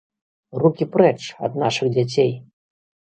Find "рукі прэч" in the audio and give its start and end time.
0.61-1.13